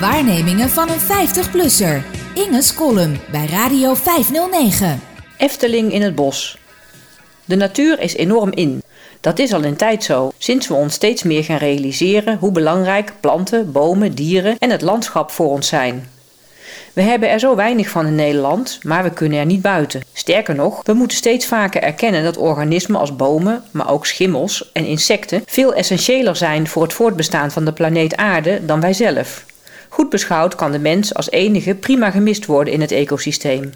Waarnemingen 0.00 0.70
van 0.70 0.88
een 0.88 1.00
50-plusser. 1.00 2.02
Inge's 2.34 2.74
column 2.74 3.20
bij 3.30 3.46
Radio 3.46 3.94
509. 3.94 5.00
Efteling 5.36 5.92
in 5.92 6.02
het 6.02 6.14
bos. 6.14 6.58
De 7.44 7.56
natuur 7.56 8.00
is 8.00 8.14
enorm 8.14 8.52
in. 8.52 8.82
Dat 9.20 9.38
is 9.38 9.52
al 9.52 9.64
een 9.64 9.76
tijd 9.76 10.04
zo, 10.04 10.30
sinds 10.38 10.68
we 10.68 10.74
ons 10.74 10.94
steeds 10.94 11.22
meer 11.22 11.44
gaan 11.44 11.56
realiseren 11.56 12.38
hoe 12.38 12.52
belangrijk 12.52 13.12
planten, 13.20 13.72
bomen, 13.72 14.14
dieren 14.14 14.56
en 14.58 14.70
het 14.70 14.82
landschap 14.82 15.30
voor 15.30 15.48
ons 15.48 15.68
zijn. 15.68 16.08
We 16.92 17.02
hebben 17.02 17.30
er 17.30 17.38
zo 17.38 17.56
weinig 17.56 17.88
van 17.88 18.06
in 18.06 18.14
Nederland, 18.14 18.78
maar 18.82 19.02
we 19.02 19.10
kunnen 19.10 19.38
er 19.38 19.46
niet 19.46 19.62
buiten. 19.62 20.02
Sterker 20.12 20.54
nog, 20.54 20.80
we 20.84 20.92
moeten 20.92 21.16
steeds 21.16 21.46
vaker 21.46 21.82
erkennen 21.82 22.24
dat 22.24 22.36
organismen 22.36 23.00
als 23.00 23.16
bomen, 23.16 23.62
maar 23.70 23.90
ook 23.90 24.06
schimmels 24.06 24.70
en 24.72 24.86
insecten 24.86 25.42
veel 25.46 25.74
essentiëler 25.74 26.36
zijn 26.36 26.68
voor 26.68 26.82
het 26.82 26.92
voortbestaan 26.92 27.50
van 27.50 27.64
de 27.64 27.72
planeet 27.72 28.16
Aarde 28.16 28.66
dan 28.66 28.80
wij 28.80 28.92
zelf. 28.92 29.48
Goed 29.92 30.10
beschouwd 30.10 30.54
kan 30.54 30.72
de 30.72 30.78
mens 30.78 31.14
als 31.14 31.30
enige 31.30 31.74
prima 31.74 32.10
gemist 32.10 32.46
worden 32.46 32.72
in 32.72 32.80
het 32.80 32.92
ecosysteem. 32.92 33.72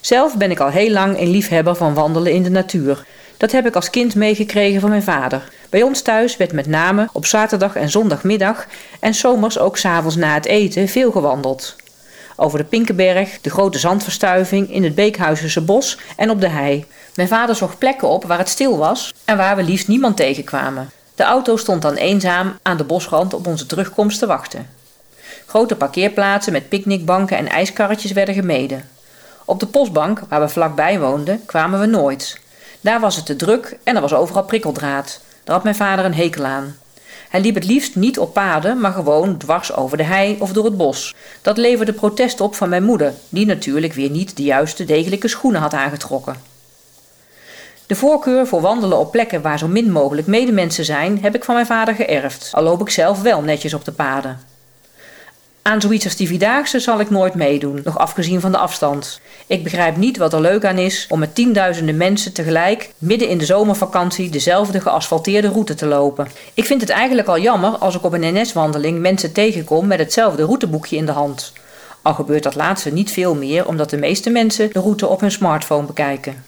Zelf 0.00 0.36
ben 0.36 0.50
ik 0.50 0.60
al 0.60 0.68
heel 0.68 0.90
lang 0.90 1.20
een 1.20 1.30
liefhebber 1.30 1.74
van 1.74 1.94
wandelen 1.94 2.32
in 2.32 2.42
de 2.42 2.50
natuur. 2.50 3.04
Dat 3.36 3.52
heb 3.52 3.66
ik 3.66 3.74
als 3.74 3.90
kind 3.90 4.14
meegekregen 4.14 4.80
van 4.80 4.90
mijn 4.90 5.02
vader. 5.02 5.48
Bij 5.70 5.82
ons 5.82 6.02
thuis 6.02 6.36
werd 6.36 6.52
met 6.52 6.66
name 6.66 7.08
op 7.12 7.26
zaterdag 7.26 7.76
en 7.76 7.90
zondagmiddag 7.90 8.66
en 9.00 9.14
zomers 9.14 9.58
ook 9.58 9.76
s'avonds 9.76 10.16
na 10.16 10.34
het 10.34 10.46
eten 10.46 10.88
veel 10.88 11.10
gewandeld. 11.10 11.76
Over 12.36 12.58
de 12.58 12.64
Pinkenberg, 12.64 13.40
de 13.40 13.50
grote 13.50 13.78
zandverstuiving, 13.78 14.72
in 14.72 14.84
het 14.84 14.94
Beekhuizense 14.94 15.60
bos 15.60 15.98
en 16.16 16.30
op 16.30 16.40
de 16.40 16.48
hei. 16.48 16.84
Mijn 17.14 17.28
vader 17.28 17.54
zocht 17.54 17.78
plekken 17.78 18.08
op 18.08 18.24
waar 18.24 18.38
het 18.38 18.48
stil 18.48 18.78
was 18.78 19.12
en 19.24 19.36
waar 19.36 19.56
we 19.56 19.62
liefst 19.62 19.88
niemand 19.88 20.16
tegenkwamen. 20.16 20.90
De 21.14 21.22
auto 21.22 21.56
stond 21.56 21.82
dan 21.82 21.94
eenzaam 21.94 22.58
aan 22.62 22.76
de 22.76 22.84
bosrand 22.84 23.34
op 23.34 23.46
onze 23.46 23.66
terugkomst 23.66 24.18
te 24.18 24.26
wachten. 24.26 24.79
Grote 25.50 25.76
parkeerplaatsen 25.76 26.52
met 26.52 26.68
picknickbanken 26.68 27.36
en 27.36 27.48
ijskarretjes 27.48 28.12
werden 28.12 28.34
gemeden. 28.34 28.88
Op 29.44 29.60
de 29.60 29.66
postbank, 29.66 30.22
waar 30.28 30.40
we 30.40 30.48
vlakbij 30.48 31.00
woonden, 31.00 31.44
kwamen 31.46 31.80
we 31.80 31.86
nooit. 31.86 32.40
Daar 32.80 33.00
was 33.00 33.16
het 33.16 33.26
te 33.26 33.36
druk 33.36 33.78
en 33.82 33.94
er 33.94 34.00
was 34.00 34.14
overal 34.14 34.44
prikkeldraad. 34.44 35.20
Daar 35.44 35.54
had 35.54 35.64
mijn 35.64 35.74
vader 35.74 36.04
een 36.04 36.14
hekel 36.14 36.44
aan. 36.44 36.76
Hij 37.28 37.40
liep 37.40 37.54
het 37.54 37.64
liefst 37.64 37.96
niet 37.96 38.18
op 38.18 38.34
paden, 38.34 38.80
maar 38.80 38.92
gewoon 38.92 39.36
dwars 39.38 39.74
over 39.74 39.96
de 39.96 40.02
hei 40.02 40.36
of 40.38 40.52
door 40.52 40.64
het 40.64 40.76
bos. 40.76 41.14
Dat 41.42 41.56
leverde 41.56 41.92
protest 41.92 42.40
op 42.40 42.54
van 42.54 42.68
mijn 42.68 42.84
moeder, 42.84 43.14
die 43.28 43.46
natuurlijk 43.46 43.92
weer 43.92 44.10
niet 44.10 44.36
de 44.36 44.42
juiste 44.42 44.84
degelijke 44.84 45.28
schoenen 45.28 45.60
had 45.60 45.74
aangetrokken. 45.74 46.36
De 47.86 47.94
voorkeur 47.96 48.46
voor 48.46 48.60
wandelen 48.60 48.98
op 48.98 49.12
plekken 49.12 49.42
waar 49.42 49.58
zo 49.58 49.68
min 49.68 49.90
mogelijk 49.90 50.26
medemensen 50.26 50.84
zijn, 50.84 51.22
heb 51.22 51.34
ik 51.34 51.44
van 51.44 51.54
mijn 51.54 51.66
vader 51.66 51.94
geërfd, 51.94 52.50
al 52.52 52.62
loop 52.62 52.80
ik 52.80 52.90
zelf 52.90 53.22
wel 53.22 53.42
netjes 53.42 53.74
op 53.74 53.84
de 53.84 53.92
paden. 53.92 54.49
Aan 55.70 55.80
zoiets 55.80 56.04
als 56.04 56.16
die 56.16 56.26
Vierdaagse 56.26 56.80
zal 56.80 57.00
ik 57.00 57.10
nooit 57.10 57.34
meedoen, 57.34 57.80
nog 57.84 57.98
afgezien 57.98 58.40
van 58.40 58.52
de 58.52 58.58
afstand. 58.58 59.20
Ik 59.46 59.62
begrijp 59.62 59.96
niet 59.96 60.16
wat 60.16 60.32
er 60.32 60.40
leuk 60.40 60.64
aan 60.64 60.78
is 60.78 61.06
om 61.08 61.18
met 61.18 61.34
tienduizenden 61.34 61.96
mensen 61.96 62.32
tegelijk 62.32 62.90
midden 62.98 63.28
in 63.28 63.38
de 63.38 63.44
zomervakantie 63.44 64.30
dezelfde 64.30 64.80
geasfalteerde 64.80 65.48
route 65.48 65.74
te 65.74 65.86
lopen. 65.86 66.28
Ik 66.54 66.64
vind 66.64 66.80
het 66.80 66.90
eigenlijk 66.90 67.28
al 67.28 67.38
jammer 67.38 67.70
als 67.70 67.94
ik 67.94 68.04
op 68.04 68.12
een 68.12 68.34
NS-wandeling 68.40 68.98
mensen 68.98 69.32
tegenkom 69.32 69.86
met 69.86 69.98
hetzelfde 69.98 70.44
routeboekje 70.44 70.96
in 70.96 71.06
de 71.06 71.12
hand. 71.12 71.52
Al 72.02 72.14
gebeurt 72.14 72.42
dat 72.42 72.54
laatste 72.54 72.92
niet 72.92 73.10
veel 73.10 73.34
meer 73.34 73.66
omdat 73.66 73.90
de 73.90 73.98
meeste 73.98 74.30
mensen 74.30 74.72
de 74.72 74.80
route 74.80 75.06
op 75.06 75.20
hun 75.20 75.32
smartphone 75.32 75.86
bekijken. 75.86 76.44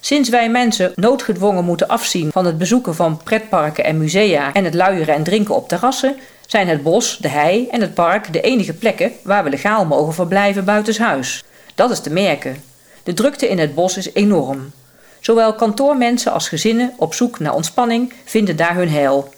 Sinds 0.00 0.28
wij 0.28 0.50
mensen 0.50 0.92
noodgedwongen 0.94 1.64
moeten 1.64 1.88
afzien 1.88 2.32
van 2.32 2.46
het 2.46 2.58
bezoeken 2.58 2.94
van 2.94 3.20
pretparken 3.24 3.84
en 3.84 3.98
musea 3.98 4.52
en 4.52 4.64
het 4.64 4.74
luieren 4.74 5.14
en 5.14 5.22
drinken 5.22 5.54
op 5.54 5.68
terrassen, 5.68 6.16
zijn 6.46 6.68
het 6.68 6.82
bos, 6.82 7.18
de 7.18 7.28
hei 7.28 7.68
en 7.68 7.80
het 7.80 7.94
park 7.94 8.32
de 8.32 8.40
enige 8.40 8.72
plekken 8.72 9.12
waar 9.22 9.44
we 9.44 9.50
legaal 9.50 9.84
mogen 9.84 10.14
verblijven 10.14 10.64
buitenshuis. 10.64 11.44
Dat 11.74 11.90
is 11.90 12.00
te 12.00 12.10
merken. 12.10 12.56
De 13.02 13.12
drukte 13.12 13.48
in 13.48 13.58
het 13.58 13.74
bos 13.74 13.96
is 13.96 14.12
enorm. 14.12 14.72
Zowel 15.20 15.54
kantoormensen 15.54 16.32
als 16.32 16.48
gezinnen 16.48 16.92
op 16.96 17.14
zoek 17.14 17.38
naar 17.38 17.54
ontspanning 17.54 18.12
vinden 18.24 18.56
daar 18.56 18.74
hun 18.74 18.90
heil. 18.90 19.34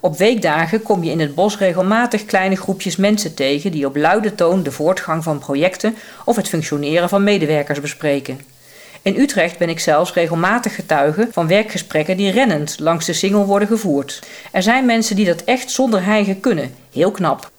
Op 0.00 0.16
weekdagen 0.16 0.82
kom 0.82 1.04
je 1.04 1.10
in 1.10 1.20
het 1.20 1.34
bos 1.34 1.58
regelmatig 1.58 2.24
kleine 2.24 2.56
groepjes 2.56 2.96
mensen 2.96 3.34
tegen 3.34 3.70
die 3.70 3.86
op 3.86 3.96
luide 3.96 4.34
toon 4.34 4.62
de 4.62 4.72
voortgang 4.72 5.22
van 5.22 5.38
projecten 5.38 5.96
of 6.24 6.36
het 6.36 6.48
functioneren 6.48 7.08
van 7.08 7.24
medewerkers 7.24 7.80
bespreken. 7.80 8.40
In 9.02 9.16
Utrecht 9.16 9.58
ben 9.58 9.68
ik 9.68 9.80
zelfs 9.80 10.12
regelmatig 10.12 10.74
getuige 10.74 11.28
van 11.30 11.46
werkgesprekken 11.46 12.16
die 12.16 12.30
rennend 12.30 12.76
langs 12.78 13.06
de 13.06 13.12
singel 13.12 13.46
worden 13.46 13.68
gevoerd. 13.68 14.22
Er 14.52 14.62
zijn 14.62 14.86
mensen 14.86 15.16
die 15.16 15.26
dat 15.26 15.44
echt 15.44 15.70
zonder 15.70 16.04
hijgen 16.04 16.40
kunnen. 16.40 16.74
Heel 16.92 17.10
knap. 17.10 17.50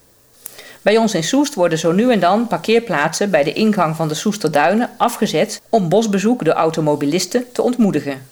Bij 0.81 0.97
ons 0.97 1.13
in 1.13 1.23
Soest 1.23 1.53
worden 1.53 1.77
zo 1.77 1.91
nu 1.91 2.11
en 2.11 2.19
dan 2.19 2.47
parkeerplaatsen 2.47 3.29
bij 3.29 3.43
de 3.43 3.53
ingang 3.53 3.95
van 3.95 4.07
de 4.07 4.13
Soesterduinen 4.13 4.89
afgezet 4.97 5.61
om 5.69 5.89
bosbezoek 5.89 6.45
door 6.45 6.53
automobilisten 6.53 7.45
te 7.51 7.61
ontmoedigen. 7.61 8.27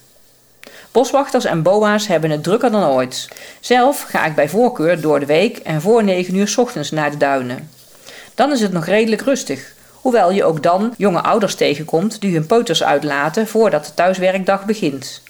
Boswachters 0.92 1.46
en 1.46 1.62
boa's 1.62 2.08
hebben 2.08 2.30
het 2.30 2.44
drukker 2.44 2.72
dan 2.72 2.84
ooit. 2.84 3.28
Zelf 3.60 4.02
ga 4.02 4.26
ik 4.26 4.36
bij 4.36 4.50
voorkeur 4.50 5.02
door 5.02 5.20
de 5.20 5.26
week 5.26 5.58
en 5.58 5.82
voor 5.82 6.04
9 6.04 6.36
uur 6.36 6.54
ochtends 6.58 6.92
naar 6.92 7.12
de 7.12 7.18
duinen. 7.18 7.70
Dan 8.36 8.52
is 8.52 8.62
het 8.62 8.72
nog 8.72 8.86
redelijk 8.86 9.22
rustig, 9.22 9.74
hoewel 10.02 10.32
je 10.32 10.44
ook 10.44 10.64
dan 10.64 10.94
jonge 10.98 11.22
ouders 11.22 11.56
tegenkomt 11.56 12.22
die 12.22 12.34
hun 12.34 12.46
peuters 12.46 12.84
uitlaten 12.84 13.48
voordat 13.48 13.86
de 13.86 13.94
thuiswerkdag 13.94 14.66
begint. 14.66 15.22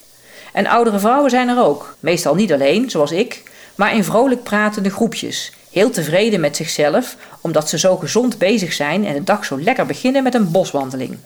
En 0.53 0.67
oudere 0.67 0.99
vrouwen 0.99 1.29
zijn 1.29 1.49
er 1.49 1.63
ook, 1.63 1.95
meestal 1.99 2.35
niet 2.35 2.53
alleen, 2.53 2.89
zoals 2.89 3.11
ik, 3.11 3.43
maar 3.75 3.95
in 3.95 4.03
vrolijk 4.03 4.43
pratende 4.43 4.89
groepjes, 4.89 5.51
heel 5.71 5.89
tevreden 5.89 6.39
met 6.39 6.55
zichzelf 6.55 7.15
omdat 7.41 7.69
ze 7.69 7.79
zo 7.79 7.97
gezond 7.97 8.37
bezig 8.37 8.73
zijn 8.73 9.05
en 9.05 9.13
de 9.13 9.23
dag 9.23 9.45
zo 9.45 9.61
lekker 9.61 9.85
beginnen 9.85 10.23
met 10.23 10.33
een 10.33 10.51
boswandeling. 10.51 11.17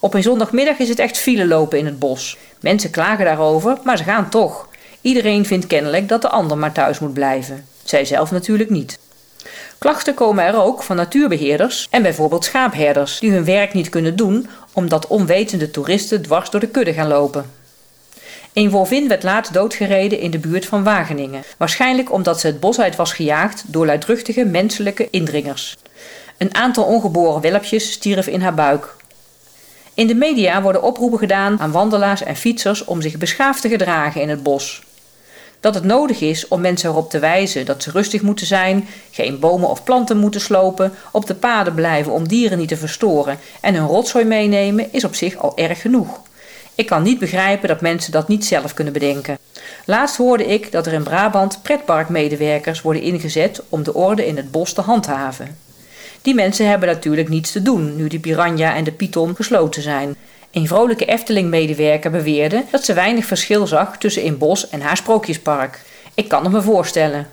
Op 0.00 0.14
een 0.14 0.22
zondagmiddag 0.22 0.78
is 0.78 0.88
het 0.88 0.98
echt 0.98 1.18
file 1.18 1.46
lopen 1.46 1.78
in 1.78 1.86
het 1.86 1.98
bos. 1.98 2.36
Mensen 2.60 2.90
klagen 2.90 3.24
daarover, 3.24 3.78
maar 3.84 3.96
ze 3.96 4.04
gaan 4.04 4.28
toch. 4.28 4.68
Iedereen 5.00 5.46
vindt 5.46 5.66
kennelijk 5.66 6.08
dat 6.08 6.22
de 6.22 6.28
ander 6.28 6.58
maar 6.58 6.72
thuis 6.72 6.98
moet 6.98 7.12
blijven. 7.12 7.66
Zij 7.84 8.04
zelf 8.04 8.30
natuurlijk 8.30 8.70
niet. 8.70 8.98
Klachten 9.78 10.14
komen 10.14 10.44
er 10.44 10.62
ook 10.62 10.82
van 10.82 10.96
natuurbeheerders 10.96 11.86
en 11.90 12.02
bijvoorbeeld 12.02 12.44
schaapherders 12.44 13.18
die 13.18 13.30
hun 13.30 13.44
werk 13.44 13.72
niet 13.72 13.88
kunnen 13.88 14.16
doen 14.16 14.48
omdat 14.72 15.06
onwetende 15.06 15.70
toeristen 15.70 16.22
dwars 16.22 16.50
door 16.50 16.60
de 16.60 16.68
kudde 16.68 16.92
gaan 16.92 17.08
lopen. 17.08 17.50
Een 18.52 18.70
wolvin 18.70 19.08
werd 19.08 19.22
laat 19.22 19.52
doodgereden 19.52 20.18
in 20.18 20.30
de 20.30 20.38
buurt 20.38 20.66
van 20.66 20.84
Wageningen, 20.84 21.42
waarschijnlijk 21.56 22.12
omdat 22.12 22.40
ze 22.40 22.46
het 22.46 22.60
bos 22.60 22.80
uit 22.80 22.96
was 22.96 23.12
gejaagd 23.12 23.64
door 23.66 23.86
luidruchtige 23.86 24.44
menselijke 24.44 25.10
indringers. 25.10 25.76
Een 26.38 26.54
aantal 26.54 26.84
ongeboren 26.84 27.40
welpjes 27.40 27.92
stierf 27.92 28.26
in 28.26 28.40
haar 28.40 28.54
buik. 28.54 28.94
In 29.94 30.06
de 30.06 30.14
media 30.14 30.62
worden 30.62 30.82
oproepen 30.82 31.18
gedaan 31.18 31.60
aan 31.60 31.70
wandelaars 31.70 32.22
en 32.22 32.36
fietsers 32.36 32.84
om 32.84 33.00
zich 33.00 33.16
beschaafd 33.16 33.60
te 33.60 33.68
gedragen 33.68 34.20
in 34.20 34.28
het 34.28 34.42
bos 34.42 34.85
dat 35.60 35.74
het 35.74 35.84
nodig 35.84 36.20
is 36.20 36.48
om 36.48 36.60
mensen 36.60 36.90
erop 36.90 37.10
te 37.10 37.18
wijzen 37.18 37.66
dat 37.66 37.82
ze 37.82 37.90
rustig 37.90 38.22
moeten 38.22 38.46
zijn, 38.46 38.88
geen 39.10 39.38
bomen 39.38 39.68
of 39.68 39.84
planten 39.84 40.16
moeten 40.16 40.40
slopen, 40.40 40.92
op 41.12 41.26
de 41.26 41.34
paden 41.34 41.74
blijven 41.74 42.12
om 42.12 42.28
dieren 42.28 42.58
niet 42.58 42.68
te 42.68 42.76
verstoren 42.76 43.38
en 43.60 43.74
hun 43.74 43.86
rotzooi 43.86 44.24
meenemen, 44.24 44.92
is 44.92 45.04
op 45.04 45.14
zich 45.14 45.36
al 45.36 45.56
erg 45.56 45.80
genoeg. 45.80 46.20
Ik 46.74 46.86
kan 46.86 47.02
niet 47.02 47.18
begrijpen 47.18 47.68
dat 47.68 47.80
mensen 47.80 48.12
dat 48.12 48.28
niet 48.28 48.44
zelf 48.44 48.74
kunnen 48.74 48.92
bedenken. 48.92 49.38
Laatst 49.84 50.16
hoorde 50.16 50.46
ik 50.46 50.72
dat 50.72 50.86
er 50.86 50.92
in 50.92 51.02
Brabant 51.02 51.58
pretparkmedewerkers 51.62 52.82
worden 52.82 53.02
ingezet 53.02 53.62
om 53.68 53.82
de 53.82 53.94
orde 53.94 54.26
in 54.26 54.36
het 54.36 54.50
bos 54.50 54.72
te 54.72 54.80
handhaven. 54.80 55.58
Die 56.22 56.34
mensen 56.34 56.68
hebben 56.68 56.88
natuurlijk 56.88 57.28
niets 57.28 57.52
te 57.52 57.62
doen 57.62 57.96
nu 57.96 58.08
de 58.08 58.18
piranha 58.18 58.74
en 58.74 58.84
de 58.84 58.92
python 58.92 59.36
gesloten 59.36 59.82
zijn. 59.82 60.16
Een 60.56 60.66
vrolijke 60.66 61.04
Efteling-medewerker 61.04 62.10
beweerde 62.10 62.64
dat 62.70 62.84
ze 62.84 62.92
weinig 62.92 63.24
verschil 63.24 63.66
zag 63.66 63.98
tussen 63.98 64.22
in 64.22 64.38
bos 64.38 64.68
en 64.68 64.80
haar 64.80 64.96
sprookjespark. 64.96 65.80
Ik 66.14 66.28
kan 66.28 66.42
het 66.42 66.52
me 66.52 66.62
voorstellen. 66.62 67.28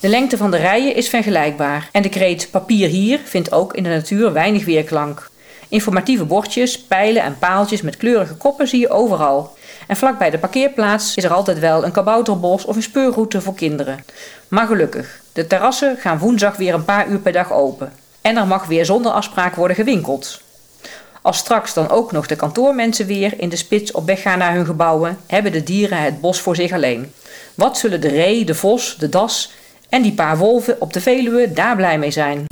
De 0.00 0.08
lengte 0.08 0.36
van 0.36 0.50
de 0.50 0.56
rijen 0.56 0.94
is 0.94 1.08
vergelijkbaar 1.08 1.88
en 1.92 2.02
de 2.02 2.08
kreet 2.08 2.48
papier 2.50 2.88
hier 2.88 3.20
vindt 3.24 3.52
ook 3.52 3.74
in 3.74 3.82
de 3.82 3.88
natuur 3.88 4.32
weinig 4.32 4.64
weerklank. 4.64 5.30
Informatieve 5.68 6.24
bordjes, 6.24 6.78
pijlen 6.78 7.22
en 7.22 7.38
paaltjes 7.38 7.82
met 7.82 7.96
kleurige 7.96 8.34
koppen 8.34 8.68
zie 8.68 8.80
je 8.80 8.90
overal. 8.90 9.56
En 9.86 9.96
vlakbij 9.96 10.30
de 10.30 10.38
parkeerplaats 10.38 11.14
is 11.16 11.24
er 11.24 11.32
altijd 11.32 11.58
wel 11.58 11.84
een 11.84 11.92
kabouterbos 11.92 12.64
of 12.64 12.76
een 12.76 12.82
speurroute 12.82 13.40
voor 13.40 13.54
kinderen. 13.54 14.04
Maar 14.48 14.66
gelukkig, 14.66 15.20
de 15.32 15.46
terrassen 15.46 15.96
gaan 15.96 16.18
woensdag 16.18 16.56
weer 16.56 16.74
een 16.74 16.84
paar 16.84 17.08
uur 17.08 17.18
per 17.18 17.32
dag 17.32 17.52
open. 17.52 17.92
En 18.20 18.36
er 18.36 18.46
mag 18.46 18.66
weer 18.66 18.84
zonder 18.84 19.12
afspraak 19.12 19.54
worden 19.54 19.76
gewinkeld. 19.76 20.46
Als 21.22 21.38
straks 21.38 21.74
dan 21.74 21.90
ook 21.90 22.12
nog 22.12 22.26
de 22.26 22.36
kantoormensen 22.36 23.06
weer 23.06 23.34
in 23.36 23.48
de 23.48 23.56
spits 23.56 23.92
op 23.92 24.06
weg 24.06 24.22
gaan 24.22 24.38
naar 24.38 24.54
hun 24.54 24.66
gebouwen, 24.66 25.18
hebben 25.26 25.52
de 25.52 25.62
dieren 25.62 26.02
het 26.02 26.20
bos 26.20 26.40
voor 26.40 26.56
zich 26.56 26.72
alleen. 26.72 27.12
Wat 27.54 27.78
zullen 27.78 28.00
de 28.00 28.08
ree, 28.08 28.44
de 28.44 28.54
vos, 28.54 28.96
de 28.98 29.08
das 29.08 29.52
en 29.88 30.02
die 30.02 30.12
paar 30.12 30.38
wolven 30.38 30.80
op 30.80 30.92
de 30.92 31.00
Veluwe 31.00 31.52
daar 31.52 31.76
blij 31.76 31.98
mee 31.98 32.10
zijn? 32.10 32.46